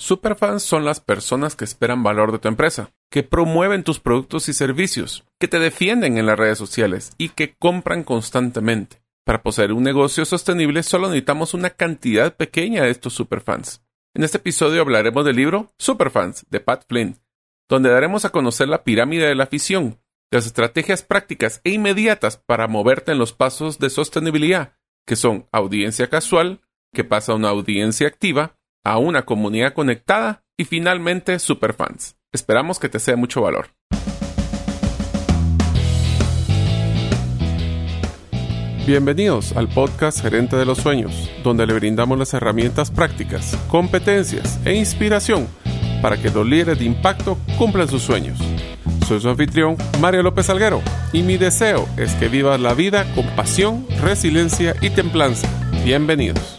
[0.00, 4.52] Superfans son las personas que esperan valor de tu empresa, que promueven tus productos y
[4.52, 9.02] servicios, que te defienden en las redes sociales y que compran constantemente.
[9.26, 13.82] Para poseer un negocio sostenible solo necesitamos una cantidad pequeña de estos superfans.
[14.14, 17.18] En este episodio hablaremos del libro Superfans de Pat Flynn,
[17.68, 22.68] donde daremos a conocer la pirámide de la afición, las estrategias prácticas e inmediatas para
[22.68, 26.60] moverte en los pasos de sostenibilidad, que son audiencia casual,
[26.94, 28.57] que pasa a una audiencia activa,
[28.88, 32.16] a una comunidad conectada y finalmente superfans.
[32.32, 33.66] Esperamos que te sea mucho valor.
[38.86, 44.74] Bienvenidos al podcast Gerente de los Sueños, donde le brindamos las herramientas prácticas, competencias e
[44.74, 45.46] inspiración
[46.00, 48.38] para que los líderes de impacto cumplan sus sueños.
[49.06, 50.80] Soy su anfitrión, Mario López Alguero,
[51.12, 55.46] y mi deseo es que vivas la vida con pasión, resiliencia y templanza.
[55.84, 56.58] Bienvenidos.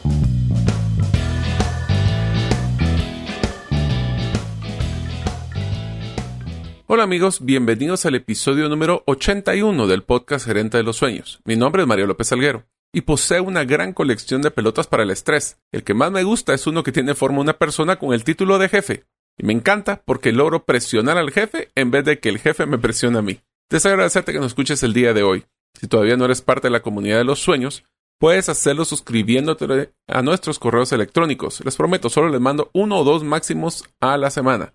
[6.92, 11.40] Hola amigos, bienvenidos al episodio número 81 del podcast Gerente de los Sueños.
[11.46, 15.12] Mi nombre es Mario López Alguero y poseo una gran colección de pelotas para el
[15.12, 15.60] estrés.
[15.72, 18.58] El que más me gusta es uno que tiene forma una persona con el título
[18.58, 19.04] de jefe.
[19.38, 22.80] Y me encanta porque logro presionar al jefe en vez de que el jefe me
[22.80, 23.40] presione a mí.
[23.70, 25.46] Deseo agradecerte que nos escuches el día de hoy.
[25.80, 27.84] Si todavía no eres parte de la comunidad de los sueños,
[28.18, 31.64] puedes hacerlo suscribiéndote a nuestros correos electrónicos.
[31.64, 34.74] Les prometo, solo les mando uno o dos máximos a la semana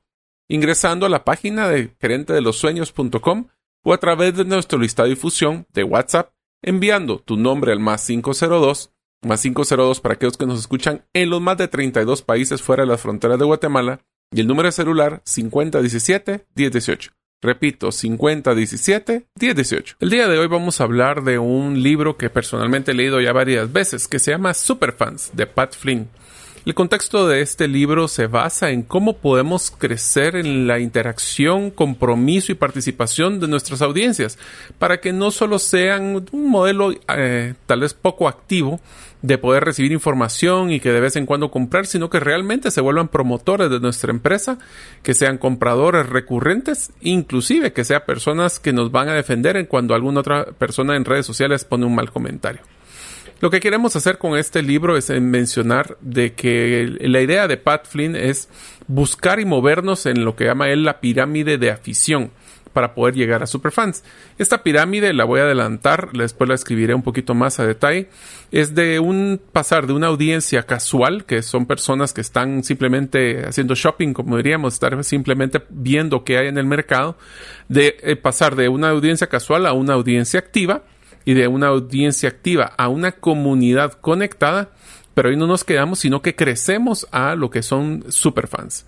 [0.48, 3.48] ingresando a la página de gerente de los sueños.com
[3.82, 8.06] o a través de nuestro listado de difusión de WhatsApp enviando tu nombre al más
[8.06, 12.82] 502, más 502 para aquellos que nos escuchan en los más de 32 países fuera
[12.82, 14.00] de las fronteras de Guatemala
[14.32, 17.12] y el número de celular 5017-1018.
[17.42, 19.96] Repito, 5017-1018.
[20.00, 23.34] El día de hoy vamos a hablar de un libro que personalmente he leído ya
[23.34, 26.08] varias veces que se llama Superfans de Pat Flynn.
[26.66, 32.52] El contexto de este libro se basa en cómo podemos crecer en la interacción, compromiso
[32.52, 34.38] y participación de nuestras audiencias,
[34.78, 38.80] para que no solo sean un modelo eh, tal vez poco activo
[39.20, 42.80] de poder recibir información y que de vez en cuando comprar, sino que realmente se
[42.80, 44.58] vuelvan promotores de nuestra empresa,
[45.02, 49.94] que sean compradores recurrentes, inclusive que sean personas que nos van a defender en cuando
[49.94, 52.62] alguna otra persona en redes sociales pone un mal comentario.
[53.44, 57.86] Lo que queremos hacer con este libro es mencionar de que la idea de Pat
[57.86, 58.48] Flynn es
[58.86, 62.30] buscar y movernos en lo que llama él la pirámide de afición
[62.72, 64.02] para poder llegar a superfans.
[64.38, 68.08] Esta pirámide la voy a adelantar, después la escribiré un poquito más a detalle.
[68.50, 73.74] Es de un pasar de una audiencia casual, que son personas que están simplemente haciendo
[73.74, 77.18] shopping, como diríamos, estar simplemente viendo qué hay en el mercado,
[77.68, 80.84] de eh, pasar de una audiencia casual a una audiencia activa
[81.24, 84.70] y de una audiencia activa a una comunidad conectada,
[85.14, 88.86] pero ahí no nos quedamos, sino que crecemos a lo que son superfans.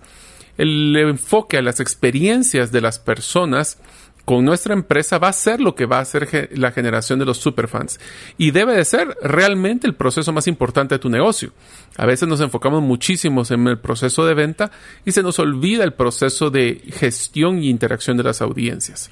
[0.57, 3.79] El enfoque a las experiencias de las personas
[4.27, 7.37] con nuestra empresa va a ser lo que va a ser la generación de los
[7.37, 7.97] superfans
[8.37, 11.53] y debe de ser realmente el proceso más importante de tu negocio.
[11.95, 14.69] A veces nos enfocamos muchísimo en el proceso de venta
[15.05, 19.09] y se nos olvida el proceso de gestión y interacción de las audiencias.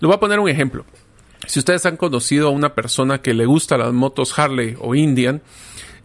[0.00, 0.84] Le voy a poner un ejemplo.
[1.46, 5.40] Si ustedes han conocido a una persona que le gusta las motos Harley o Indian,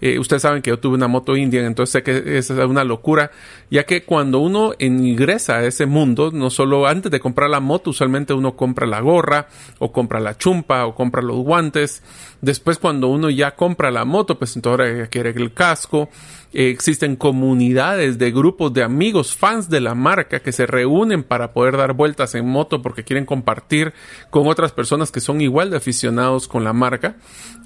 [0.05, 3.31] eh, ustedes saben que yo tuve una moto Indian, entonces sé que es una locura,
[3.71, 7.91] ya que cuando uno ingresa a ese mundo, no solo antes de comprar la moto,
[7.91, 9.47] usualmente uno compra la gorra,
[9.79, 12.03] o compra la chumpa, o compra los guantes.
[12.41, 16.09] Después, cuando uno ya compra la moto, pues entonces ahora quiere el casco,
[16.53, 21.77] existen comunidades de grupos de amigos, fans de la marca que se reúnen para poder
[21.77, 23.93] dar vueltas en moto porque quieren compartir
[24.29, 27.17] con otras personas que son igual de aficionados con la marca.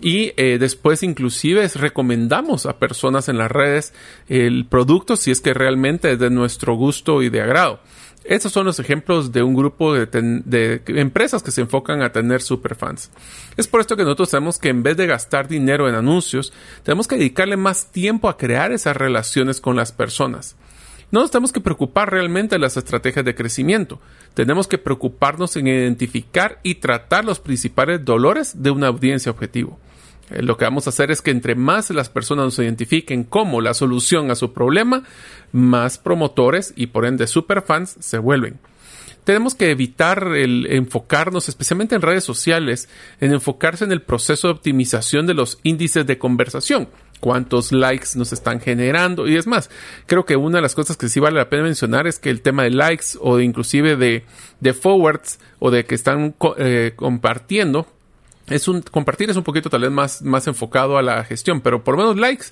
[0.01, 3.93] Y eh, después inclusive recomendamos a personas en las redes
[4.27, 7.79] el producto si es que realmente es de nuestro gusto y de agrado.
[8.27, 13.09] Estos son los ejemplos de un grupo de, empresas que se enfocan a tener superfans.
[13.55, 16.51] Es por esto que nosotros tenemos que en vez de gastar dinero en anuncios,
[16.83, 20.57] tenemos que dedicarle más tiempo a crear esas relaciones con las personas.
[21.09, 24.01] No nos tenemos que preocupar realmente de las estrategias de crecimiento.
[24.33, 29.79] Tenemos que preocuparnos en identificar y tratar los principales dolores de una audiencia objetivo.
[30.29, 33.61] Eh, lo que vamos a hacer es que entre más las personas nos identifiquen como
[33.61, 35.03] la solución a su problema,
[35.51, 38.59] más promotores y por ende superfans se vuelven.
[39.23, 42.87] Tenemos que evitar el enfocarnos, especialmente en redes sociales,
[43.19, 46.87] en enfocarse en el proceso de optimización de los índices de conversación
[47.19, 49.69] cuántos likes nos están generando y es más,
[50.05, 52.41] creo que una de las cosas que sí vale la pena mencionar es que el
[52.41, 57.87] tema de likes o de inclusive de, forwards o de que están eh, compartiendo
[58.49, 61.83] es un compartir es un poquito tal vez más, más enfocado a la gestión, pero
[61.83, 62.45] por lo menos likes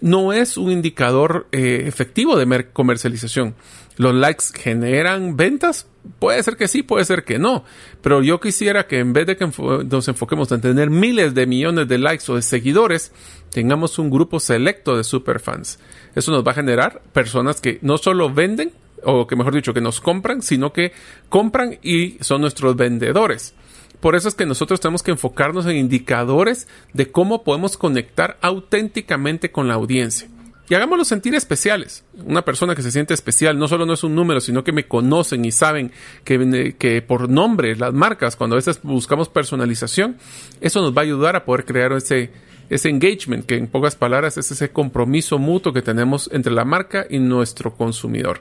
[0.00, 3.54] no es un indicador eh, efectivo de comercialización.
[3.96, 5.86] ¿Los likes generan ventas?
[6.18, 7.64] Puede ser que sí, puede ser que no.
[8.00, 11.86] Pero yo quisiera que en vez de que nos enfoquemos en tener miles de millones
[11.88, 13.12] de likes o de seguidores,
[13.50, 15.78] tengamos un grupo selecto de superfans.
[16.14, 18.72] Eso nos va a generar personas que no solo venden,
[19.04, 20.92] o que mejor dicho, que nos compran, sino que
[21.28, 23.54] compran y son nuestros vendedores.
[24.02, 29.52] Por eso es que nosotros tenemos que enfocarnos en indicadores de cómo podemos conectar auténticamente
[29.52, 30.28] con la audiencia.
[30.68, 32.02] Y hagámoslo sentir especiales.
[32.24, 34.88] Una persona que se siente especial no solo no es un número, sino que me
[34.88, 35.92] conocen y saben
[36.24, 40.16] que, que por nombre, las marcas, cuando a veces buscamos personalización,
[40.60, 42.32] eso nos va a ayudar a poder crear ese,
[42.70, 47.06] ese engagement, que en pocas palabras es ese compromiso mutuo que tenemos entre la marca
[47.08, 48.40] y nuestro consumidor.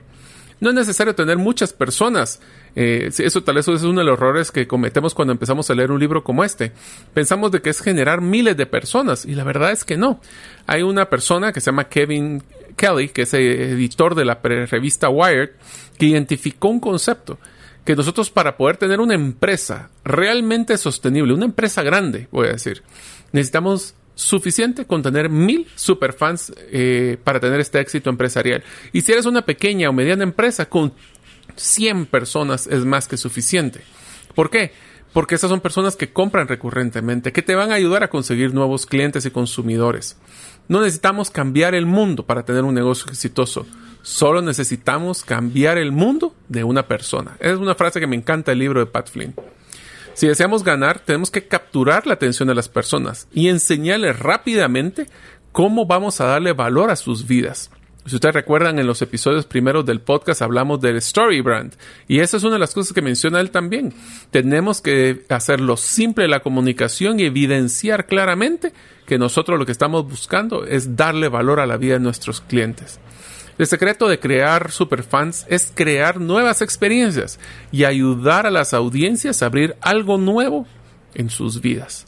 [0.61, 2.39] No es necesario tener muchas personas.
[2.75, 5.91] Eh, eso tal vez es uno de los errores que cometemos cuando empezamos a leer
[5.91, 6.71] un libro como este.
[7.13, 10.21] Pensamos de que es generar miles de personas y la verdad es que no.
[10.67, 12.43] Hay una persona que se llama Kevin
[12.77, 15.49] Kelly, que es editor de la revista Wired,
[15.97, 17.39] que identificó un concepto
[17.83, 22.83] que nosotros para poder tener una empresa realmente sostenible, una empresa grande, voy a decir,
[23.31, 28.63] necesitamos suficiente con tener mil superfans eh, para tener este éxito empresarial.
[28.93, 30.93] Y si eres una pequeña o mediana empresa, con
[31.55, 33.81] 100 personas es más que suficiente.
[34.35, 34.71] ¿Por qué?
[35.11, 38.85] Porque esas son personas que compran recurrentemente, que te van a ayudar a conseguir nuevos
[38.85, 40.17] clientes y consumidores.
[40.67, 43.65] No necesitamos cambiar el mundo para tener un negocio exitoso.
[44.03, 47.35] Solo necesitamos cambiar el mundo de una persona.
[47.39, 49.35] Es una frase que me encanta el libro de Pat Flynn.
[50.13, 55.07] Si deseamos ganar, tenemos que capturar la atención de las personas y enseñarles rápidamente
[55.51, 57.71] cómo vamos a darle valor a sus vidas.
[58.05, 61.75] Si ustedes recuerdan, en los episodios primeros del podcast hablamos del Story Brand.
[62.07, 63.93] Y esa es una de las cosas que menciona él también.
[64.31, 68.73] Tenemos que hacerlo simple la comunicación y evidenciar claramente
[69.05, 72.99] que nosotros lo que estamos buscando es darle valor a la vida de nuestros clientes.
[73.61, 77.39] El secreto de crear superfans es crear nuevas experiencias
[77.71, 80.65] y ayudar a las audiencias a abrir algo nuevo
[81.13, 82.07] en sus vidas.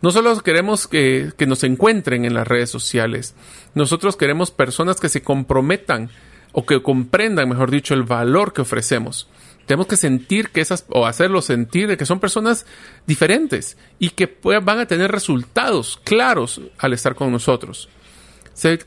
[0.00, 3.34] No solo queremos que, nos encuentren en las redes sociales,
[3.74, 6.08] nosotros queremos personas que se comprometan
[6.52, 9.28] o que comprendan, mejor dicho, el valor que ofrecemos.
[9.66, 12.64] Tenemos que sentir que esas, o hacerlo sentir de que son personas
[13.06, 17.90] diferentes y que van a tener resultados claros al estar con nosotros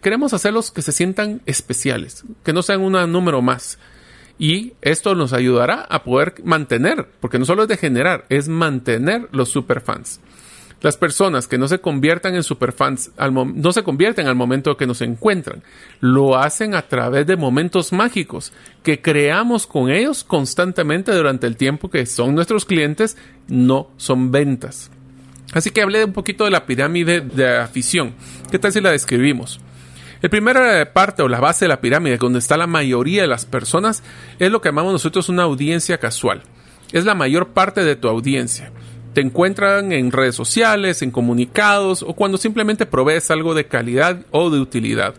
[0.02, 3.78] queremos hacerlos que se sientan especiales, que no sean un número más.
[4.38, 9.28] Y esto nos ayudará a poder mantener, porque no solo es de generar, es mantener
[9.32, 10.22] los superfans.
[10.82, 15.02] Las personas que no se conviertan en superfans no se convierten al momento que nos
[15.02, 15.62] encuentran,
[16.00, 21.90] lo hacen a través de momentos mágicos que creamos con ellos constantemente durante el tiempo
[21.90, 23.18] que son nuestros clientes,
[23.50, 24.90] no son ventas.
[25.54, 28.14] Así que hablé un poquito de la pirámide de afición.
[28.52, 29.60] ¿Qué tal si la describimos?
[30.22, 33.46] La primera parte o la base de la pirámide, donde está la mayoría de las
[33.46, 34.04] personas,
[34.38, 36.44] es lo que llamamos nosotros una audiencia casual.
[36.92, 38.72] Es la mayor parte de tu audiencia.
[39.14, 44.50] Te encuentran en redes sociales, en comunicados o cuando simplemente provees algo de calidad o
[44.50, 45.16] de utilidad.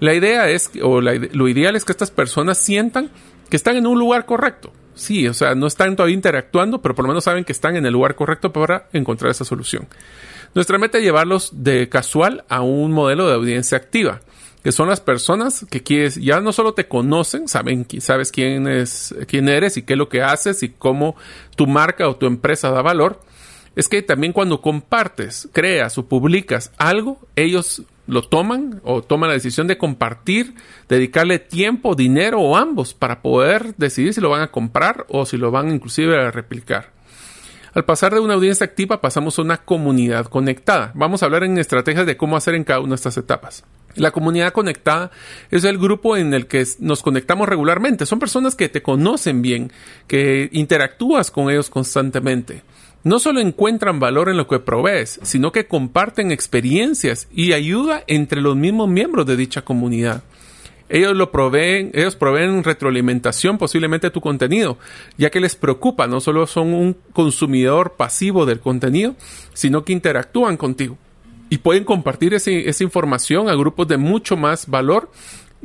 [0.00, 3.10] La idea es, o lo ideal es que estas personas sientan
[3.50, 7.04] que están en un lugar correcto, Sí, o sea, no están todavía interactuando, pero por
[7.04, 9.88] lo menos saben que están en el lugar correcto para encontrar esa solución.
[10.54, 14.20] Nuestra meta es llevarlos de casual a un modelo de audiencia activa,
[14.62, 19.14] que son las personas que quieres, ya no solo te conocen, saben, sabes quién es,
[19.26, 21.16] quién eres y qué es lo que haces y cómo
[21.56, 23.20] tu marca o tu empresa da valor,
[23.74, 29.34] es que también cuando compartes, creas o publicas algo, ellos lo toman o toman la
[29.34, 30.54] decisión de compartir,
[30.88, 35.36] dedicarle tiempo, dinero o ambos para poder decidir si lo van a comprar o si
[35.36, 36.92] lo van inclusive a replicar.
[37.72, 40.92] Al pasar de una audiencia activa pasamos a una comunidad conectada.
[40.94, 43.64] Vamos a hablar en estrategias de cómo hacer en cada una de estas etapas.
[43.96, 45.10] La comunidad conectada
[45.50, 48.06] es el grupo en el que nos conectamos regularmente.
[48.06, 49.72] Son personas que te conocen bien,
[50.06, 52.62] que interactúas con ellos constantemente
[53.04, 58.40] no solo encuentran valor en lo que provees, sino que comparten experiencias y ayuda entre
[58.40, 60.24] los mismos miembros de dicha comunidad.
[60.88, 64.78] Ellos lo proveen, ellos proveen retroalimentación posiblemente a tu contenido,
[65.16, 69.14] ya que les preocupa, no solo son un consumidor pasivo del contenido,
[69.52, 70.98] sino que interactúan contigo.
[71.50, 75.10] Y pueden compartir esa información a grupos de mucho más valor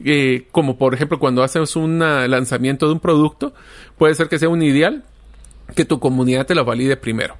[0.05, 3.53] eh, como por ejemplo cuando haces un lanzamiento de un producto,
[3.97, 5.03] puede ser que sea un ideal,
[5.75, 7.37] que tu comunidad te lo valide primero.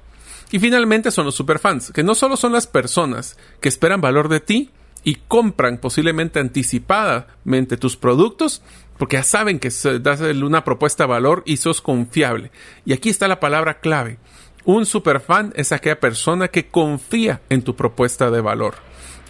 [0.50, 4.40] Y finalmente son los superfans, que no solo son las personas que esperan valor de
[4.40, 4.70] ti
[5.04, 8.62] y compran posiblemente anticipadamente tus productos,
[8.98, 9.70] porque ya saben que
[10.00, 12.50] das una propuesta de valor y sos confiable.
[12.84, 14.18] Y aquí está la palabra clave.
[14.64, 18.74] Un superfan es aquella persona que confía en tu propuesta de valor.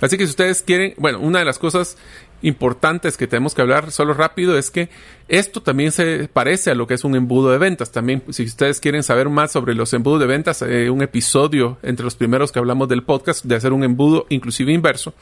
[0.00, 1.96] Así que si ustedes quieren, bueno, una de las cosas
[2.42, 4.88] importantes que tenemos que hablar solo rápido es que
[5.28, 7.92] esto también se parece a lo que es un embudo de ventas.
[7.92, 12.04] También, si ustedes quieren saber más sobre los embudos de ventas, hay un episodio entre
[12.04, 15.14] los primeros que hablamos del podcast de hacer un embudo inclusive inverso.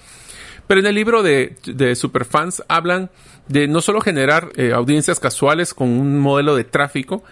[0.68, 1.56] Pero en el libro de,
[1.96, 3.10] Superfans hablan
[3.48, 7.24] de no solo generar eh, audiencias casuales con un modelo de tráfico,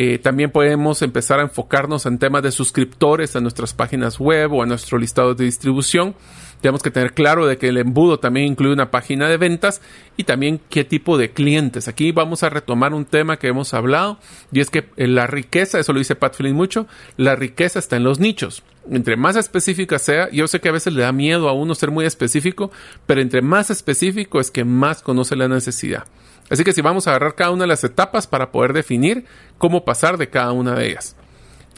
[0.00, 4.62] eh, también podemos empezar a enfocarnos en temas de suscriptores a nuestras páginas web o
[4.62, 6.14] a nuestro listado de distribución.
[6.60, 9.82] Tenemos que tener claro de que el embudo también incluye una página de ventas
[10.16, 11.88] y también qué tipo de clientes.
[11.88, 14.20] Aquí vamos a retomar un tema que hemos hablado
[14.52, 16.86] y es que la riqueza, eso lo dice Pat Flynn mucho,
[17.16, 18.62] la riqueza está en los nichos.
[18.88, 21.90] Entre más específica sea, yo sé que a veces le da miedo a uno ser
[21.90, 22.70] muy específico,
[23.04, 26.04] pero entre más específico es que más conoce la necesidad.
[26.50, 29.24] Así que si vamos a agarrar cada una de las etapas para poder definir
[29.58, 31.16] cómo pasar de cada una de ellas.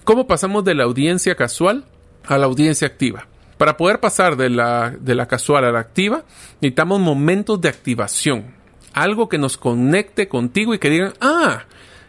[0.04, 1.84] ¿Cómo pasamos de la audiencia casual
[2.24, 3.26] a la audiencia activa?
[3.58, 6.24] Para poder pasar de la, de la casual a la activa,
[6.60, 8.54] necesitamos momentos de activación.
[8.92, 11.64] Algo que nos conecte contigo y que digan, ah,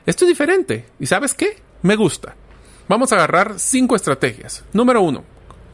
[0.05, 0.85] esto es diferente.
[0.99, 1.57] ¿Y sabes qué?
[1.81, 2.35] Me gusta.
[2.87, 4.63] Vamos a agarrar cinco estrategias.
[4.73, 5.23] Número uno,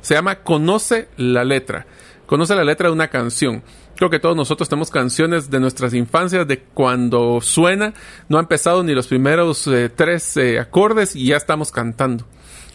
[0.01, 1.85] se llama Conoce la letra.
[2.25, 3.63] Conoce la letra de una canción.
[3.97, 7.95] Creo que todos nosotros tenemos canciones de nuestras infancias de cuando suena,
[8.29, 12.23] no ha empezado ni los primeros eh, tres eh, acordes y ya estamos cantando.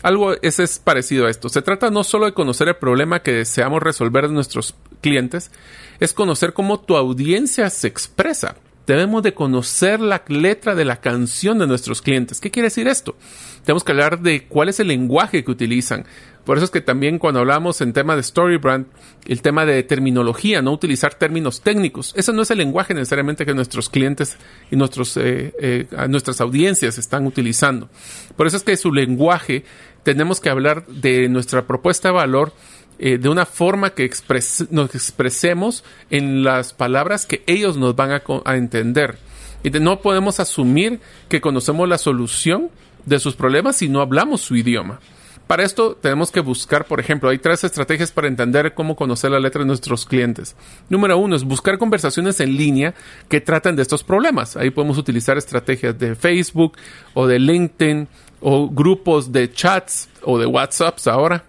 [0.02, 1.48] Algo ese es parecido a esto.
[1.48, 5.52] Se trata no solo de conocer el problema que deseamos resolver de nuestros clientes,
[6.00, 8.56] es conocer cómo tu audiencia se expresa.
[8.92, 12.42] Debemos de conocer la letra de la canción de nuestros clientes.
[12.42, 13.16] ¿Qué quiere decir esto?
[13.64, 16.04] Tenemos que hablar de cuál es el lenguaje que utilizan.
[16.44, 18.84] Por eso es que también cuando hablamos en tema de Storybrand,
[19.24, 22.12] el tema de terminología, no utilizar términos técnicos.
[22.18, 24.36] Ese no es el lenguaje necesariamente que nuestros clientes
[24.70, 27.88] y nuestros, eh, eh, nuestras audiencias están utilizando.
[28.36, 29.64] Por eso es que su lenguaje
[30.02, 32.52] tenemos que hablar de nuestra propuesta de valor
[32.98, 34.10] eh, de una forma que
[34.70, 39.18] nos expresemos en las palabras que ellos nos van a, entender.
[39.64, 42.70] Y no podemos asumir que conocemos la solución
[43.06, 45.00] de sus problemas si no hablamos su idioma.
[45.46, 49.40] Para esto tenemos que buscar, por ejemplo, hay tres estrategias para entender cómo conocer la
[49.40, 50.56] letra de nuestros clientes.
[50.88, 52.94] Número uno es buscar conversaciones en línea
[53.28, 54.56] que traten de estos problemas.
[54.56, 56.76] Ahí podemos utilizar estrategias de Facebook
[57.14, 58.08] o de LinkedIn
[58.40, 61.44] o grupos de chats o de WhatsApps ahora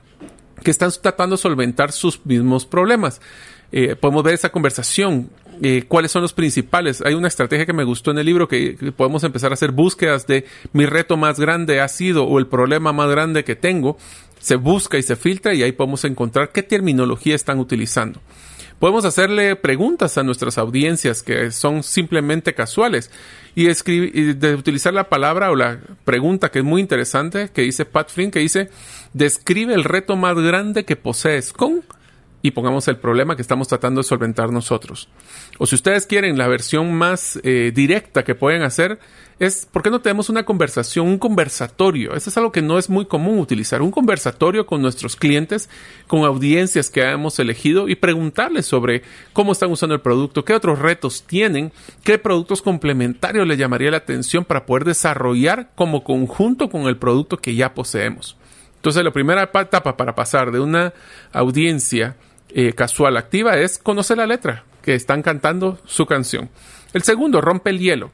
[0.63, 3.21] que están tratando de solventar sus mismos problemas.
[3.71, 5.29] Eh, podemos ver esa conversación,
[5.61, 7.01] eh, cuáles son los principales.
[7.01, 9.71] Hay una estrategia que me gustó en el libro que, que, podemos empezar a hacer
[9.71, 13.97] búsquedas de mi reto más grande ha sido o el problema más grande que tengo.
[14.39, 18.21] Se busca y se filtra y ahí podemos encontrar qué terminología están utilizando.
[18.77, 23.09] Podemos hacerle preguntas a nuestras audiencias que son simplemente casuales
[23.55, 27.85] y, escribir, de utilizar la palabra o la pregunta que es muy interesante que dice
[27.85, 28.69] Pat Flynn, que dice,
[29.13, 31.83] describe el reto más grande que posees con
[32.43, 35.07] y pongamos el problema que estamos tratando de solventar nosotros.
[35.59, 38.99] O si ustedes quieren la versión más eh, directa que pueden hacer,
[39.39, 42.13] es ¿por qué no tenemos una conversación, un conversatorio?
[42.13, 45.69] Eso es algo que no es muy común utilizar, un conversatorio con nuestros clientes,
[46.05, 50.79] con audiencias que hemos elegido y preguntarles sobre cómo están usando el producto, qué otros
[50.79, 51.71] retos tienen,
[52.03, 57.37] qué productos complementarios les llamaría la atención para poder desarrollar como conjunto con el producto
[57.37, 58.35] que ya poseemos.
[58.75, 60.93] Entonces, la primera etapa para pasar de una
[61.31, 62.17] audiencia
[62.53, 66.49] eh, casual activa es conocer la letra que están cantando su canción.
[66.93, 68.11] El segundo, rompe el hielo.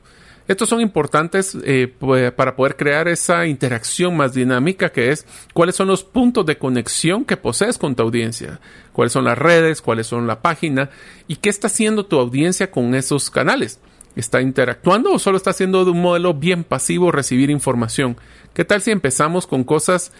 [0.47, 1.93] Estos son importantes eh,
[2.35, 7.23] para poder crear esa interacción más dinámica que es cuáles son los puntos de conexión
[7.23, 8.59] que posees con tu audiencia,
[8.91, 10.89] cuáles son las redes, cuáles son la página
[11.27, 13.79] y qué está haciendo tu audiencia con esos canales.
[14.15, 18.17] ¿Está interactuando o solo está haciendo de un modelo bien pasivo recibir información?
[18.55, 20.11] ¿Qué tal si empezamos con cosas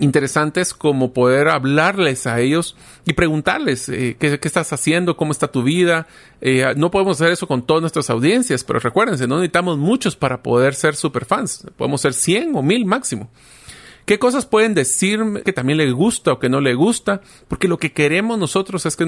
[0.00, 2.76] interesantes como poder hablarles a ellos
[3.06, 6.06] y preguntarles eh, ¿qué, estás haciendo, cómo está tu vida.
[6.40, 10.42] Eh, no podemos hacer eso con todas nuestras audiencias, pero recuérdense, no necesitamos muchos para
[10.42, 11.66] poder ser superfans.
[11.76, 13.30] Podemos ser 100 o 1000 máximo.
[14.08, 17.20] ¿Qué cosas pueden decir que también le gusta o que no le gusta?
[17.46, 19.04] Porque lo que queremos nosotros es que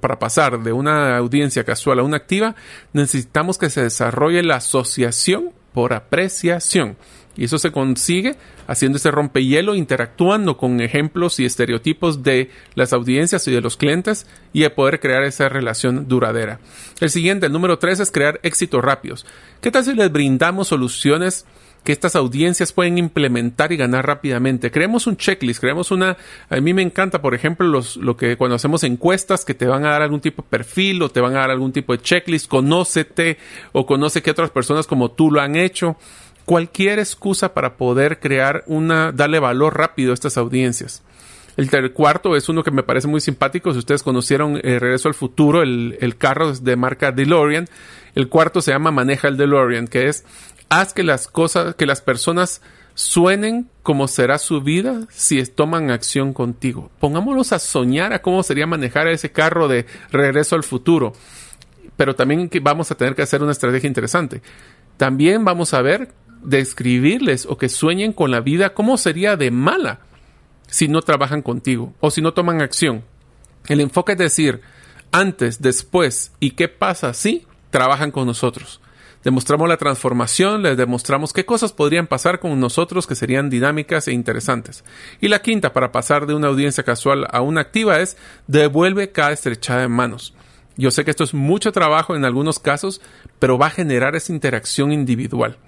[0.00, 2.56] para pasar de una audiencia casual a una activa,
[2.92, 6.96] necesitamos que se desarrolle la asociación por apreciación.
[7.36, 13.46] Y eso se consigue haciendo ese rompehielo, interactuando con ejemplos y estereotipos de las audiencias
[13.48, 16.60] y de los clientes y de poder crear esa relación duradera.
[17.00, 19.26] El siguiente, el número tres, es crear éxitos rápidos.
[19.60, 21.46] ¿Qué tal si les brindamos soluciones
[21.84, 24.70] que estas audiencias pueden implementar y ganar rápidamente.
[24.70, 26.16] Creemos un checklist, creemos una...
[26.48, 29.84] A mí me encanta, por ejemplo, los, lo que cuando hacemos encuestas que te van
[29.84, 32.48] a dar algún tipo de perfil o te van a dar algún tipo de checklist,
[32.48, 33.38] conócete
[33.72, 35.96] o conoce que otras personas como tú lo han hecho
[36.50, 41.00] cualquier excusa para poder crear una, darle valor rápido a estas audiencias.
[41.56, 43.72] El cuarto es uno que me parece muy simpático.
[43.72, 47.68] Si ustedes conocieron eh, Regreso al Futuro, el, el carro de marca DeLorean,
[48.16, 50.24] el cuarto se llama Maneja el DeLorean, que es
[50.68, 52.62] haz que las cosas, que las personas
[52.94, 56.90] suenen como será su vida si toman acción contigo.
[56.98, 61.12] Pongámonos a soñar a cómo sería manejar ese carro de regreso al futuro.
[61.96, 64.42] Pero también vamos a tener que hacer una estrategia interesante.
[64.96, 70.00] También vamos a ver describirles o que sueñen con la vida cómo sería de mala
[70.66, 73.04] si no trabajan contigo o si no toman acción.
[73.66, 74.60] El enfoque es decir,
[75.12, 78.80] antes, después y qué pasa si trabajan con nosotros.
[79.22, 84.12] Demostramos la transformación, les demostramos qué cosas podrían pasar con nosotros que serían dinámicas e
[84.12, 84.82] interesantes.
[85.20, 88.16] Y la quinta, para pasar de una audiencia casual a una activa, es
[88.46, 90.32] devuelve cada estrechada en manos.
[90.78, 93.02] Yo sé que esto es mucho trabajo en algunos casos,
[93.38, 95.58] pero va a generar esa interacción individual.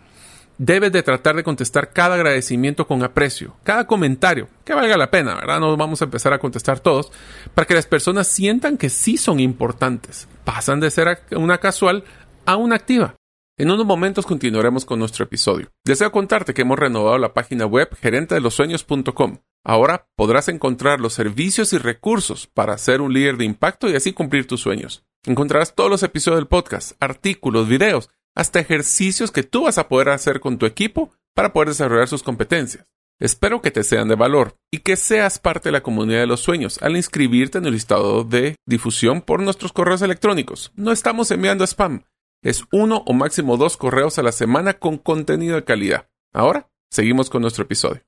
[0.58, 5.34] Debes de tratar de contestar cada agradecimiento con aprecio, cada comentario, que valga la pena,
[5.34, 5.60] ¿verdad?
[5.60, 7.10] No vamos a empezar a contestar todos,
[7.54, 10.28] para que las personas sientan que sí son importantes.
[10.44, 12.04] Pasan de ser una casual
[12.44, 13.16] a una activa.
[13.58, 15.68] En unos momentos continuaremos con nuestro episodio.
[15.84, 19.38] Deseo contarte que hemos renovado la página web gerentedelosueños.com.
[19.64, 24.12] Ahora podrás encontrar los servicios y recursos para ser un líder de impacto y así
[24.12, 25.04] cumplir tus sueños.
[25.24, 30.10] Encontrarás todos los episodios del podcast, artículos, videos, hasta ejercicios que tú vas a poder
[30.10, 32.86] hacer con tu equipo para poder desarrollar sus competencias.
[33.20, 36.40] Espero que te sean de valor y que seas parte de la comunidad de los
[36.40, 40.72] sueños al inscribirte en el listado de difusión por nuestros correos electrónicos.
[40.74, 42.02] No estamos enviando spam
[42.42, 46.08] es uno o máximo dos correos a la semana con contenido de calidad.
[46.34, 48.02] Ahora, seguimos con nuestro episodio.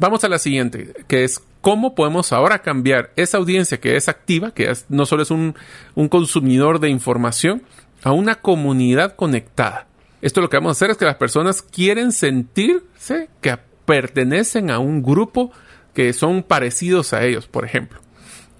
[0.00, 4.52] Vamos a la siguiente, que es cómo podemos ahora cambiar esa audiencia que es activa,
[4.52, 5.54] que no solo es un,
[5.94, 7.62] un consumidor de información,
[8.04, 9.88] a una comunidad conectada.
[10.22, 14.78] Esto lo que vamos a hacer es que las personas quieren sentirse que pertenecen a
[14.78, 15.50] un grupo
[15.92, 18.00] que son parecidos a ellos, por ejemplo.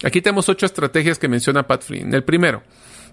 [0.03, 2.13] Aquí tenemos ocho estrategias que menciona Pat Flynn.
[2.13, 2.63] El primero,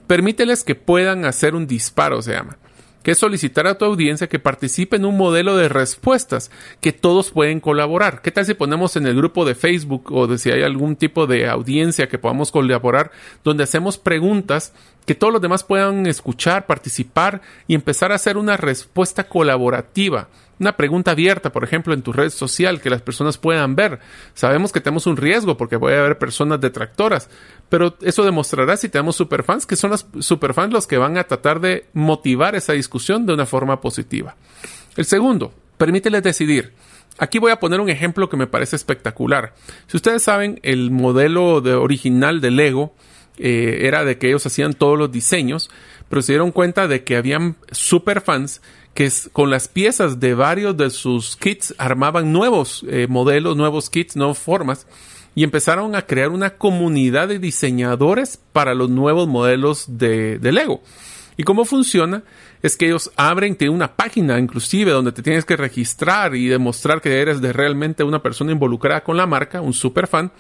[0.08, 2.58] Permíteles que puedan hacer un disparo, se llama
[3.04, 7.32] que es solicitar a tu audiencia que participe en un modelo de respuestas que todos
[7.32, 8.22] pueden colaborar.
[8.22, 11.26] ¿Qué tal si ponemos en el grupo de Facebook o de si hay algún tipo
[11.26, 13.12] de audiencia que podamos colaborar
[13.44, 14.74] donde hacemos preguntas
[15.06, 20.28] que todos los demás puedan escuchar, participar y empezar a hacer una respuesta colaborativa
[20.62, 24.00] una pregunta abierta, por ejemplo, en tu red social que las personas puedan ver.
[24.36, 27.32] Sabemos que tenemos un riesgo porque puede haber personas detractoras,
[27.68, 31.62] pero eso demostrará si tenemos superfans que son los superfans los que van a tratar
[31.62, 34.36] de motivar esa discusión de una forma positiva.
[34.96, 36.74] El segundo, permíteles decidir.
[37.18, 39.56] Aquí voy a poner un ejemplo que me parece espectacular.
[39.88, 42.94] Si ustedes saben, el modelo de original de Lego
[43.44, 45.72] eh, era de que ellos hacían todos los diseños,
[46.10, 48.62] pero se dieron cuenta de que habían superfans
[48.94, 54.16] que con las piezas de varios de sus kits armaban nuevos eh, modelos, nuevos kits,
[54.16, 54.86] nuevas formas
[55.34, 60.84] y empezaron a crear una comunidad de diseñadores para los nuevos modelos de, Lego.
[61.38, 62.24] ¿Y cómo funciona?
[62.62, 67.02] Es que ellos abren, tienen una página inclusive donde te tienes que registrar y demostrar
[67.02, 70.32] que eres de realmente una persona involucrada con la marca, un super fan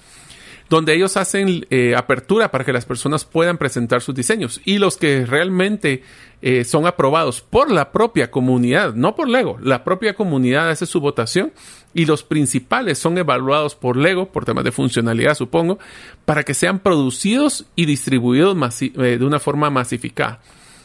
[0.71, 4.95] donde ellos hacen eh, apertura para que las personas puedan presentar sus diseños y los
[4.95, 6.01] que realmente
[6.41, 11.01] eh, son aprobados por la propia comunidad, no por Lego, la propia comunidad hace su
[11.01, 11.51] votación
[11.93, 15.77] y los principales son evaluados por Lego, por temas de funcionalidad supongo,
[16.23, 20.39] para que sean producidos y distribuidos eh, de una forma masificada.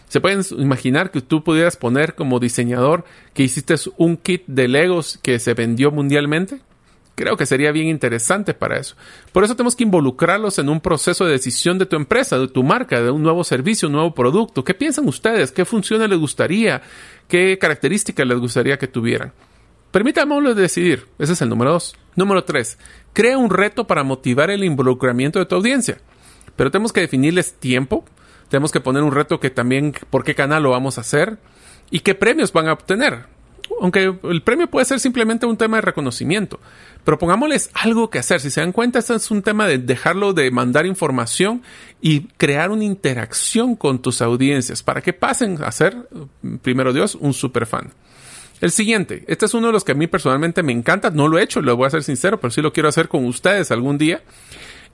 [0.09, 5.21] Se pueden imaginar que tú pudieras poner como diseñador que hiciste un kit de Legos
[5.23, 6.61] que se vendió mundialmente
[7.17, 8.95] creo que sería bien interesante para eso.
[9.33, 12.63] Por eso tenemos que involucrarlos en un proceso de decisión de tu empresa, de tu
[12.63, 14.63] marca, de un nuevo servicio, un nuevo producto.
[14.63, 15.51] ¿Qué piensan ustedes?
[15.51, 16.83] ¿Qué funciones les gustaría?
[17.27, 19.33] ¿Qué características les gustaría que tuvieran?
[19.91, 21.07] Permítanmelo decidir.
[21.19, 21.97] Ese es el número dos.
[22.15, 22.79] Número tres.
[23.15, 25.99] Crea un reto para motivar el involucramiento de tu audiencia.
[26.55, 28.05] Pero tenemos que definirles tiempo.
[28.51, 31.39] Tenemos que poner un reto que también por qué canal lo vamos a hacer
[31.91, 33.36] y qué premios van a obtener
[33.81, 36.61] aunque el premio puede ser simplemente un tema de reconocimiento,
[37.05, 38.41] pero pongámosles algo que hacer.
[38.41, 41.63] Si se dan cuenta, este es un tema de dejarlo de mandar información
[42.01, 46.09] y crear una interacción con tus audiencias para que pasen a ser,
[46.63, 47.93] primero Dios, un super fan.
[48.61, 51.39] El siguiente, este es uno de los que a mí personalmente me encanta, no lo
[51.39, 53.99] he hecho, lo voy a ser sincero, pero sí lo quiero hacer con ustedes algún
[53.99, 54.23] día,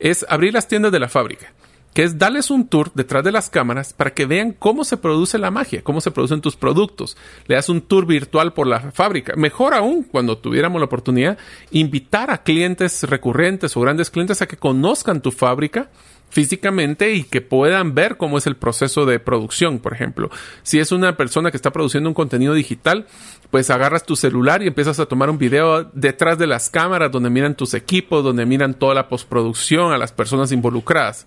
[0.00, 1.52] es abrir las tiendas de la fábrica
[1.94, 5.38] que es darles un tour detrás de las cámaras para que vean cómo se produce
[5.38, 7.16] la magia, cómo se producen tus productos.
[7.46, 9.34] Le das un tour virtual por la fábrica.
[9.36, 11.38] Mejor aún, cuando tuviéramos la oportunidad,
[11.70, 15.90] invitar a clientes recurrentes o grandes clientes a que conozcan tu fábrica
[16.32, 20.30] físicamente y que puedan ver cómo es el proceso de producción, por ejemplo.
[20.62, 23.06] Si es una persona que está produciendo un contenido digital,
[23.50, 27.28] pues agarras tu celular y empiezas a tomar un video detrás de las cámaras donde
[27.28, 31.26] miran tus equipos, donde miran toda la postproducción, a las personas involucradas.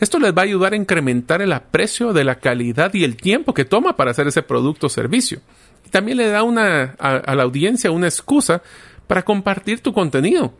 [0.00, 3.54] Esto les va a ayudar a incrementar el aprecio de la calidad y el tiempo
[3.54, 5.40] que toma para hacer ese producto o servicio.
[5.86, 8.62] Y también le da una, a, la audiencia una excusa
[9.06, 10.54] para compartir tu contenido.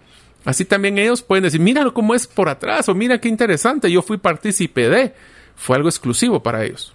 [0.44, 4.02] Así también ellos pueden decir, míralo cómo es por atrás, o mira qué interesante, yo
[4.02, 5.14] fui partícipe de.
[5.56, 6.92] Fue algo exclusivo para ellos.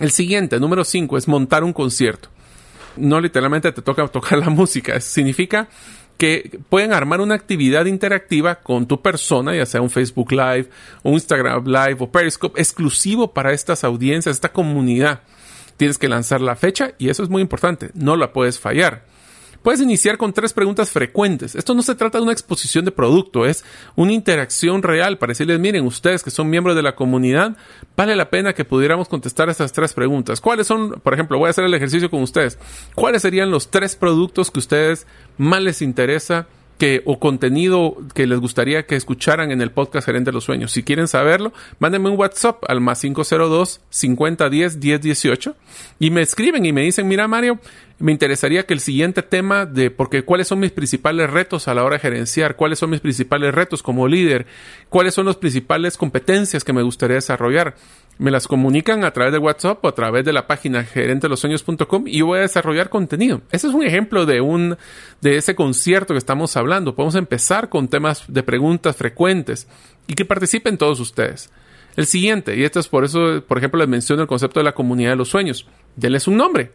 [0.00, 2.28] El siguiente, número 5, es montar un concierto.
[2.96, 5.68] No literalmente te toca tocar la música, significa
[6.16, 10.68] que pueden armar una actividad interactiva con tu persona, ya sea un Facebook Live,
[11.02, 15.20] un Instagram Live o Periscope, exclusivo para estas audiencias, esta comunidad.
[15.76, 19.13] Tienes que lanzar la fecha y eso es muy importante, no la puedes fallar.
[19.64, 21.54] Puedes iniciar con tres preguntas frecuentes.
[21.54, 23.64] Esto no se trata de una exposición de producto, es
[23.96, 27.56] una interacción real para decirles, miren, ustedes que son miembros de la comunidad,
[27.96, 30.42] vale la pena que pudiéramos contestar estas tres preguntas.
[30.42, 32.58] ¿Cuáles son, por ejemplo, voy a hacer el ejercicio con ustedes,
[32.94, 35.06] cuáles serían los tres productos que ustedes
[35.38, 36.46] más les interesa
[36.78, 40.72] que, o contenido que les gustaría que escucharan en el podcast Gerente de los Sueños.
[40.72, 45.56] Si quieren saberlo, mándenme un WhatsApp al más 502 5010 1018
[45.98, 47.58] y me escriben y me dicen, mira Mario,
[47.98, 51.84] me interesaría que el siguiente tema de, porque cuáles son mis principales retos a la
[51.84, 54.46] hora de gerenciar, cuáles son mis principales retos como líder,
[54.88, 57.76] cuáles son las principales competencias que me gustaría desarrollar
[58.18, 62.22] me las comunican a través de WhatsApp o a través de la página gerentelosueños.com y
[62.22, 63.42] voy a desarrollar contenido.
[63.50, 64.76] Ese es un ejemplo de un
[65.20, 66.94] de ese concierto que estamos hablando.
[66.94, 69.68] Podemos empezar con temas de preguntas frecuentes
[70.06, 71.50] y que participen todos ustedes.
[71.96, 74.74] El siguiente, y esto es por eso, por ejemplo, les menciono el concepto de la
[74.74, 75.66] comunidad de los sueños.
[75.96, 76.72] Denles un nombre.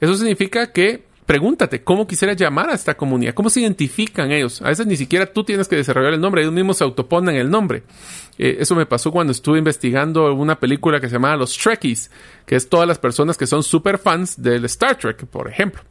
[0.00, 4.62] Eso significa que pregúntate cómo quisiera llamar a esta comunidad, cómo se identifican ellos.
[4.62, 7.50] A veces ni siquiera tú tienes que desarrollar el nombre, ellos mismos se autoponen el
[7.50, 7.82] nombre.
[8.38, 12.10] Eh, eso me pasó cuando estuve investigando una película que se llamaba Los Trekkies,
[12.46, 15.82] que es todas las personas que son super fans del Star Trek, por ejemplo.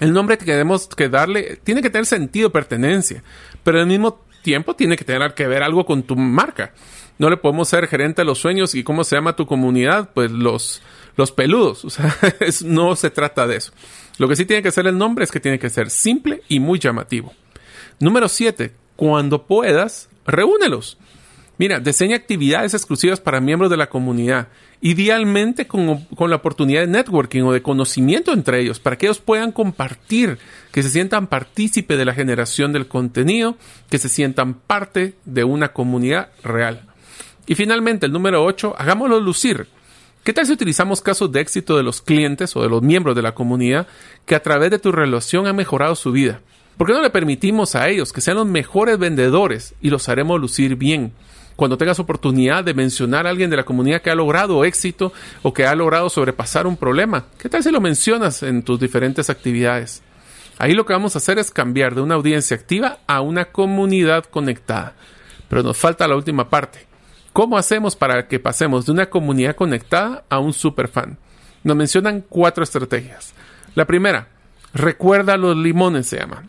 [0.00, 3.22] El nombre que tenemos que darle tiene que tener sentido, pertenencia,
[3.62, 6.72] pero al mismo tiempo tiene que tener que ver algo con tu marca.
[7.18, 10.30] No le podemos ser gerente de los sueños y cómo se llama tu comunidad, pues
[10.30, 10.82] los,
[11.16, 11.84] los peludos.
[11.84, 12.16] O sea,
[12.64, 13.72] no se trata de eso.
[14.22, 16.60] Lo que sí tiene que ser el nombre es que tiene que ser simple y
[16.60, 17.34] muy llamativo.
[17.98, 18.72] Número 7.
[18.94, 20.96] Cuando puedas, reúnelos.
[21.58, 24.46] Mira, diseña actividades exclusivas para miembros de la comunidad,
[24.80, 29.18] idealmente con, con, la oportunidad de networking o de conocimiento entre ellos, para que ellos
[29.18, 30.38] puedan compartir,
[30.70, 33.56] que se sientan partícipe de la generación del contenido,
[33.90, 36.82] que se sientan parte de una comunidad real.
[37.48, 39.66] Y finalmente, el número 8, hagámoslo lucir.
[40.24, 43.22] ¿Qué tal si utilizamos casos de éxito de los clientes o de los miembros de
[43.22, 43.88] la comunidad
[44.24, 46.42] que a través de tu relación han mejorado su vida?
[46.76, 50.40] ¿Por qué no le permitimos a ellos que sean los mejores vendedores y los haremos
[50.40, 51.12] lucir bien?
[51.56, 55.52] Cuando tengas oportunidad de mencionar a alguien de la comunidad que ha logrado éxito o
[55.52, 60.04] que ha logrado sobrepasar un problema, ¿qué tal si lo mencionas en tus diferentes actividades?
[60.56, 64.26] Ahí lo que vamos a hacer es cambiar de una audiencia activa a una comunidad
[64.26, 64.94] conectada.
[65.48, 66.91] Pero nos falta la última parte
[67.32, 71.16] ¿Cómo hacemos para que pasemos de una comunidad conectada a un superfan?
[71.64, 73.32] Nos mencionan cuatro estrategias.
[73.74, 74.28] La primera,
[74.74, 76.44] recuerda los limones se llama.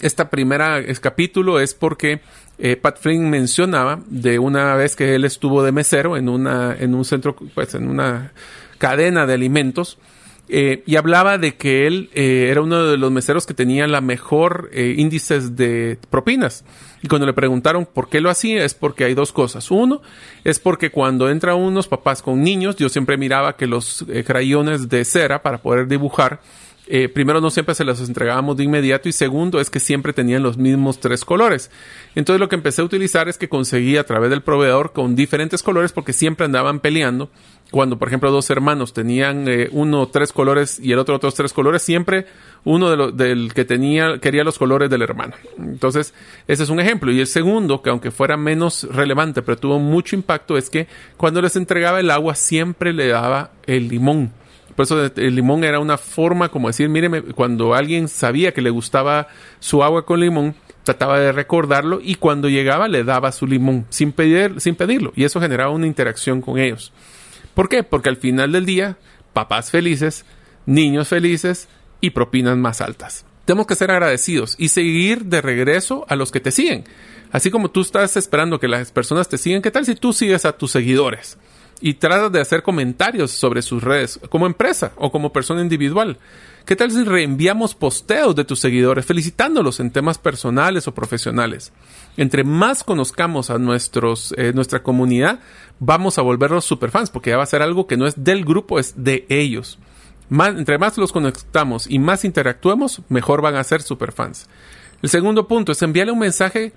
[0.00, 2.20] Esta primera capítulo es porque
[2.58, 6.94] eh, Pat Flynn mencionaba de una vez que él estuvo de mesero en una en
[6.94, 8.32] un centro pues en una
[8.78, 9.98] cadena de alimentos
[10.48, 14.00] eh, y hablaba de que él eh, era uno de los meseros que tenía la
[14.00, 16.64] mejor índices de propinas.
[17.02, 19.70] Y cuando le preguntaron por qué lo hacía, es porque hay dos cosas.
[19.70, 20.02] Uno,
[20.44, 25.04] es porque cuando entran unos papás con niños, yo siempre miraba que los crayones de
[25.04, 26.40] cera para poder dibujar,
[27.14, 30.58] primero no siempre se los entregábamos de inmediato y segundo es que siempre tenían los
[30.58, 31.70] mismos tres colores.
[32.14, 35.62] Entonces lo que empecé a utilizar es que conseguí a través del proveedor con diferentes
[35.62, 37.30] colores porque siempre andaban peleando
[37.72, 41.54] cuando, por ejemplo, dos hermanos tenían eh, uno tres colores y el otro otros tres
[41.54, 42.26] colores, siempre
[42.64, 45.34] uno de del que tenía quería los colores del hermano.
[45.56, 46.12] Entonces,
[46.46, 47.10] ese es un ejemplo.
[47.10, 51.40] Y el segundo, que aunque fuera menos relevante, pero tuvo mucho impacto, es que cuando
[51.40, 54.30] les entregaba el agua siempre le daba el limón.
[54.74, 58.70] Por eso el limón era una forma como decir, míreme, cuando alguien sabía que le
[58.70, 59.28] gustaba
[59.60, 60.54] su agua con limón,
[60.84, 65.12] trataba de recordarlo y cuando llegaba le daba su limón sin, pedir, sin pedirlo.
[65.14, 66.92] Y eso generaba una interacción con ellos.
[67.54, 67.82] ¿Por qué?
[67.82, 68.96] Porque al final del día,
[69.32, 70.24] papás felices,
[70.66, 71.68] niños felices
[72.00, 73.24] y propinas más altas.
[73.44, 76.84] Tenemos que ser agradecidos y seguir de regreso a los que te siguen.
[77.32, 80.44] Así como tú estás esperando que las personas te sigan, ¿qué tal si tú sigues
[80.44, 81.38] a tus seguidores?
[81.82, 86.16] Y tratas de hacer comentarios sobre sus redes como empresa o como persona individual.
[86.64, 91.72] ¿Qué tal si reenviamos posteos de tus seguidores felicitándolos en temas personales o profesionales?
[92.16, 95.40] Entre más conozcamos a nuestros, eh, nuestra comunidad,
[95.80, 98.78] vamos a volverlos superfans porque ya va a ser algo que no es del grupo,
[98.78, 99.78] es de ellos.
[100.30, 104.48] entre más los conectamos y más interactuemos, mejor van a ser superfans.
[105.02, 106.72] El segundo punto es enviarle un mensaje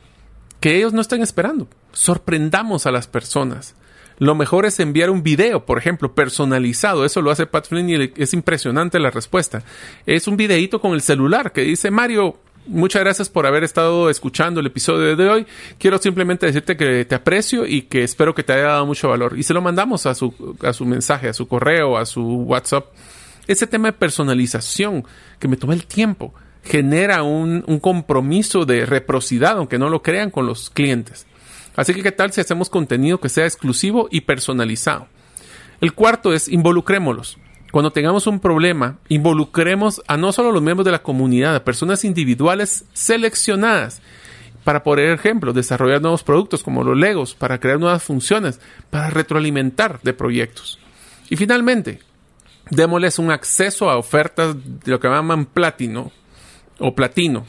[0.59, 1.67] que ellos no están esperando.
[1.93, 3.75] Sorprendamos a las personas.
[4.17, 7.05] Lo mejor es enviar un video, por ejemplo, personalizado.
[7.05, 9.63] Eso lo hace Pat Flynn y es impresionante la respuesta.
[10.05, 14.59] Es un videíto con el celular que dice, Mario, muchas gracias por haber estado escuchando
[14.59, 15.45] el episodio de hoy.
[15.77, 19.37] Quiero simplemente decirte que te aprecio y que espero que te haya dado mucho valor.
[19.37, 22.85] Y se lo mandamos a su, a su mensaje, a su correo, a su WhatsApp.
[23.47, 25.03] Ese tema de personalización
[25.39, 30.31] que me tomé el tiempo genera un, un compromiso de reciprocidad, aunque no lo crean,
[30.31, 31.27] con los clientes.
[31.75, 35.07] Así que, ¿qué tal si hacemos contenido que sea exclusivo y personalizado?
[35.81, 37.37] El cuarto es involucrémoslos.
[37.71, 42.05] Cuando tengamos un problema, involucremos a no solo los miembros de la comunidad, a personas
[42.05, 44.01] individuales seleccionadas
[44.63, 49.99] para, por ejemplo, desarrollar nuevos productos como los Legos, para crear nuevas funciones, para retroalimentar
[50.01, 50.79] de proyectos.
[51.29, 51.99] Y finalmente,
[52.71, 56.11] démosles un acceso a ofertas de lo que llaman platino
[56.79, 57.45] o platino,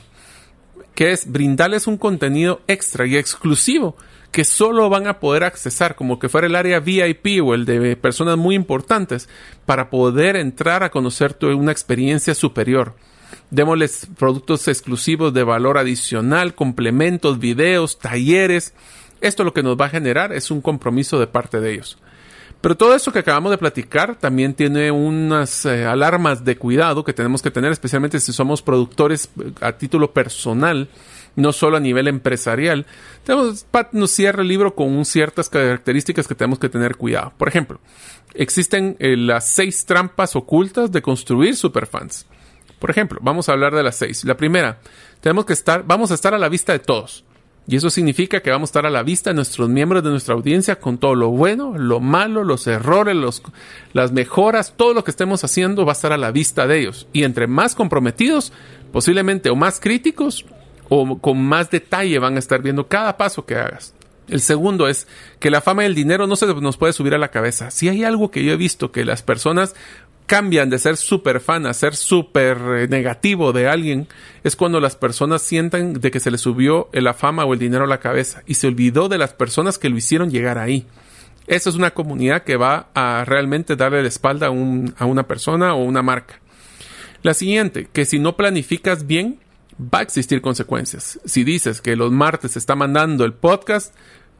[0.94, 3.96] que es brindarles un contenido extra y exclusivo
[4.30, 7.96] que solo van a poder accesar como que fuera el área VIP o el de
[7.96, 9.28] personas muy importantes
[9.64, 12.94] para poder entrar a conocer una experiencia superior.
[13.50, 18.74] Démosles productos exclusivos de valor adicional, complementos, videos, talleres.
[19.20, 21.98] Esto lo que nos va a generar es un compromiso de parte de ellos.
[22.60, 27.12] Pero todo eso que acabamos de platicar también tiene unas eh, alarmas de cuidado que
[27.12, 30.88] tenemos que tener, especialmente si somos productores eh, a título personal
[31.36, 32.86] no solo a nivel empresarial.
[33.24, 37.32] Tenemos, Pat nos cierra el libro con ciertas características que tenemos que tener cuidado.
[37.36, 37.78] Por ejemplo,
[38.34, 42.26] existen eh, las seis trampas ocultas de construir superfans.
[42.78, 44.24] Por ejemplo, vamos a hablar de las seis.
[44.24, 44.80] La primera,
[45.20, 47.24] tenemos que estar, vamos a estar a la vista de todos.
[47.68, 50.34] Y eso significa que vamos a estar a la vista de nuestros miembros de nuestra
[50.34, 53.42] audiencia con todo lo bueno, lo malo, los errores, los,
[53.92, 57.08] las mejoras, todo lo que estemos haciendo va a estar a la vista de ellos.
[57.12, 58.52] Y entre más comprometidos,
[58.92, 60.46] posiblemente o más críticos,
[60.88, 63.94] o con más detalle van a estar viendo cada paso que hagas.
[64.28, 65.06] El segundo es
[65.38, 67.70] que la fama y el dinero no se nos puede subir a la cabeza.
[67.70, 69.74] Si hay algo que yo he visto que las personas
[70.26, 74.08] cambian de ser súper fan a ser súper eh, negativo de alguien,
[74.42, 77.84] es cuando las personas sientan de que se les subió la fama o el dinero
[77.84, 80.86] a la cabeza y se olvidó de las personas que lo hicieron llegar ahí.
[81.46, 85.74] Esa es una comunidad que va a realmente darle la espalda a, a una persona
[85.74, 86.40] o una marca.
[87.22, 89.38] La siguiente, que si no planificas bien,
[89.80, 91.20] va a existir consecuencias.
[91.24, 93.94] Si dices que los martes está mandando el podcast,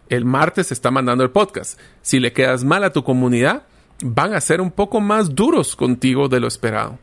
[0.08, 1.78] el martes está mandando el podcast.
[2.02, 3.64] Si le quedas mal a tu comunidad,
[4.02, 6.98] van a ser un poco más duros contigo de lo esperado.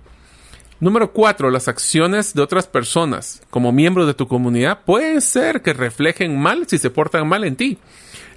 [0.79, 5.71] Número cuatro, las acciones de otras personas como miembros de tu comunidad pueden ser que
[5.71, 7.77] reflejen mal si se portan mal en ti.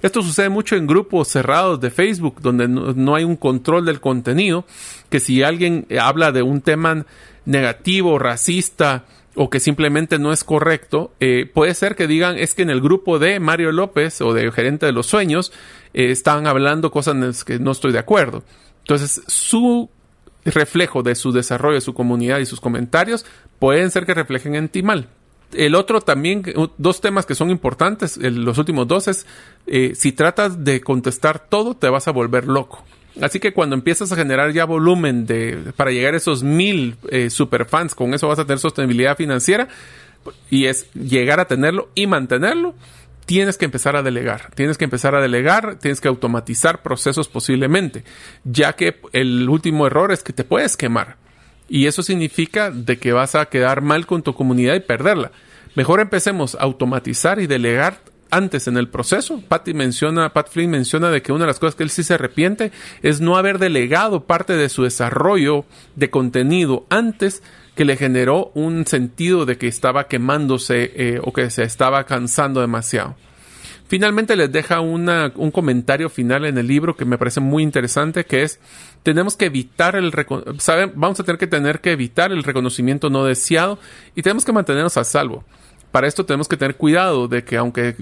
[0.01, 3.99] Esto sucede mucho en grupos cerrados de Facebook donde no, no hay un control del
[3.99, 4.65] contenido,
[5.09, 7.05] que si alguien habla de un tema
[7.45, 9.05] negativo, racista,
[9.37, 12.81] o que simplemente no es correcto, eh, puede ser que digan es que en el
[12.81, 15.53] grupo de Mario López o de Gerente de los Sueños
[15.93, 18.43] eh, están hablando cosas en las que no estoy de acuerdo.
[18.79, 19.89] Entonces, su
[20.43, 23.25] reflejo de su desarrollo, de su comunidad y sus comentarios
[23.59, 25.07] pueden ser que reflejen en ti mal.
[25.53, 26.43] El otro también,
[26.77, 29.25] dos temas que son importantes, los últimos dos es,
[29.65, 32.83] eh, si tratas de contestar todo, te vas a volver loco.
[33.21, 37.29] Así que cuando empiezas a generar ya volumen de, para llegar a esos mil eh,
[37.29, 39.67] superfans, con eso vas a tener sostenibilidad financiera
[40.49, 42.75] y es llegar a tenerlo y mantenerlo.
[43.25, 48.05] Tienes que empezar a delegar, tienes que empezar a delegar, tienes que automatizar procesos posiblemente,
[48.45, 51.17] ya que el último error es que te puedes quemar.
[51.67, 55.31] Y eso significa de que vas a quedar mal con tu comunidad y perderla.
[55.75, 57.99] Mejor empecemos a automatizar y delegar
[58.31, 59.41] antes en el proceso.
[59.47, 62.15] Patty menciona, Pat Flynn menciona de que una de las cosas que él sí se
[62.15, 67.43] arrepiente es no haber delegado parte de su desarrollo de contenido antes
[67.75, 72.59] que le generó un sentido de que estaba quemándose eh, o que se estaba cansando
[72.59, 73.15] demasiado.
[73.87, 78.25] Finalmente les deja una, un comentario final en el libro que me parece muy interesante,
[78.25, 78.59] que es
[79.01, 80.11] tenemos que evitar el
[80.95, 83.79] vamos a tener que tener que evitar el reconocimiento no deseado
[84.13, 85.45] y tenemos que mantenernos a salvo
[85.91, 87.95] para esto tenemos que tener cuidado de que aunque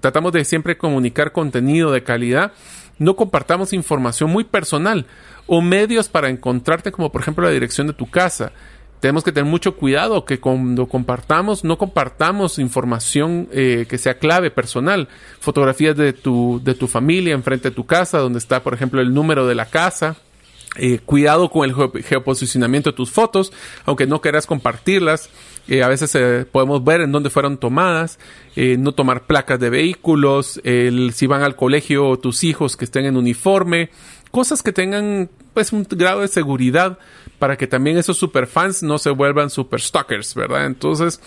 [0.00, 2.52] tratamos de siempre comunicar contenido de calidad,
[2.98, 5.06] no compartamos información muy personal
[5.46, 8.52] o medios para encontrarte como por ejemplo la dirección de tu casa.
[9.00, 14.50] tenemos que tener mucho cuidado que cuando compartamos, no compartamos información eh, que sea clave
[14.50, 15.08] personal.
[15.40, 19.14] Fotografías de tu, de tu familia enfrente de tu casa, donde está, por ejemplo, el
[19.14, 20.16] número de la casa.
[20.76, 23.52] Eh, cuidado con el geoposicionamiento de tus fotos,
[23.84, 25.30] aunque no quieras compartirlas.
[25.68, 28.18] Eh, a veces podemos ver en dónde fueron tomadas.
[28.56, 30.60] no tomar placas de vehículos.
[30.64, 33.90] El, si van al colegio tus hijos que estén en uniforme.
[34.30, 36.98] Cosas que tengan pues un grado de seguridad
[37.38, 40.66] para que también esos superfans no se vuelvan super stalkers, ¿verdad?
[40.66, 41.20] Entonces,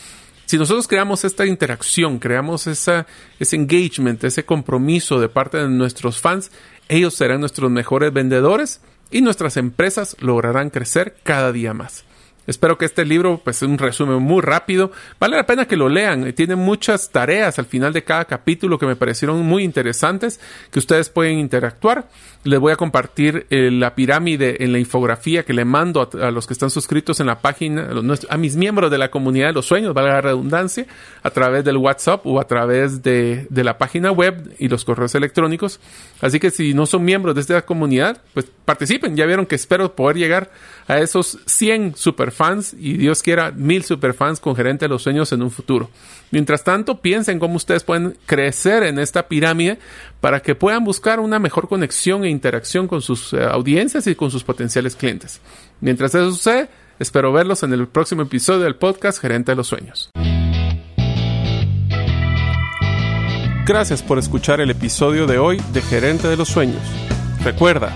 [0.45, 3.06] si nosotros creamos esta interacción, creamos ese
[3.39, 6.51] engagement, ese compromiso de parte de nuestros fans,
[6.89, 8.82] ellos serán nuestros mejores vendedores
[9.13, 12.04] y nuestras empresas lograrán crecer cada día más.
[12.45, 15.88] Espero que este libro, pues es un resumen muy rápido, vale la pena que lo
[15.88, 16.34] lean.
[16.34, 20.39] Tiene muchas tareas al final de cada capítulo que me parecieron muy interesantes,
[20.71, 22.08] que ustedes pueden interactuar.
[22.43, 26.45] Les voy a compartir eh, la pirámide en la infografía que le mando a, los
[26.45, 27.88] que están suscritos en la página,
[28.29, 30.86] a, mis miembros de la comunidad de los sueños, vale la redundancia,
[31.21, 35.79] a través del WhatsApp o a través de, la página web y los correos electrónicos.
[36.19, 39.15] Así que si no son miembros de esta comunidad, pues participen.
[39.15, 40.51] Ya vieron que espero poder llegar
[40.88, 41.95] a esos 100
[42.34, 45.89] superfans y Dios quiera mil superfans con gerente de los sueños en un futuro.
[46.32, 49.78] Mientras tanto, piensen cómo ustedes pueden crecer en esta pirámide
[50.19, 54.32] para que puedan buscar una mejor conexión e interacción con sus eh, audiencias y con
[54.32, 55.41] sus potenciales clientes.
[55.80, 56.69] Mientras eso sucede,
[57.00, 60.10] espero verlos en el próximo episodio del podcast Gerente de los Sueños.
[63.65, 66.82] Gracias por escuchar el episodio de hoy de Gerente de los Sueños.
[67.43, 67.96] Recuerda,